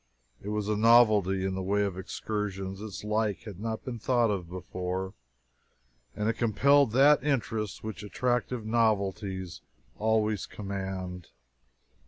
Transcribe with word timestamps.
It 0.41 0.49
was 0.49 0.67
a 0.67 0.75
novelty 0.75 1.45
in 1.45 1.53
the 1.53 1.61
way 1.61 1.83
of 1.83 1.95
excursions 1.95 2.81
its 2.81 3.03
like 3.03 3.43
had 3.43 3.59
not 3.59 3.85
been 3.85 3.99
thought 3.99 4.31
of 4.31 4.49
before, 4.49 5.13
and 6.15 6.27
it 6.27 6.33
compelled 6.33 6.91
that 6.93 7.23
interest 7.23 7.83
which 7.83 8.01
attractive 8.01 8.65
novelties 8.65 9.61
always 9.99 10.47
command. 10.47 11.27